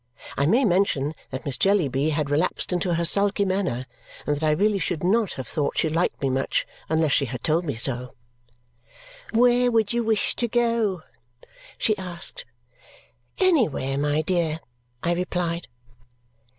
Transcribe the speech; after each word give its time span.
I 0.35 0.47
may 0.47 0.65
mention 0.65 1.13
that 1.29 1.45
Miss 1.45 1.59
Jellyby 1.59 2.09
had 2.09 2.31
relapsed 2.31 2.73
into 2.73 2.95
her 2.95 3.05
sulky 3.05 3.45
manner 3.45 3.85
and 4.25 4.35
that 4.35 4.41
I 4.41 4.49
really 4.49 4.79
should 4.79 5.03
not 5.03 5.33
have 5.33 5.47
thought 5.47 5.77
she 5.77 5.89
liked 5.89 6.19
me 6.23 6.29
much 6.31 6.65
unless 6.89 7.11
she 7.11 7.25
had 7.25 7.43
told 7.43 7.65
me 7.65 7.75
so. 7.75 8.09
"Where 9.31 9.69
would 9.69 9.93
you 9.93 10.03
wish 10.03 10.35
to 10.37 10.47
go?" 10.47 11.03
she 11.77 11.95
asked. 11.99 12.45
"Anywhere, 13.37 13.95
my 13.95 14.23
dear," 14.23 14.61
I 15.03 15.13
replied. 15.13 15.67